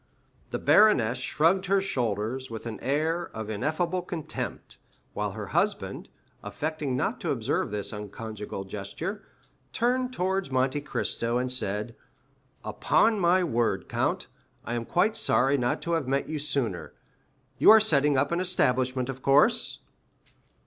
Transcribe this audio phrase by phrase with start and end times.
[0.49, 4.77] The baroness shrugged her shoulders with an air of ineffable contempt,
[5.13, 6.09] while her husband,
[6.43, 9.21] affecting not to observe this unconjugal gesture,
[9.73, 14.25] turned towards Monte Cristo and said,—"Upon my word, count,
[14.65, 16.93] I am quite sorry not to have met you sooner.
[17.59, 19.81] You are setting up an establishment, of course?"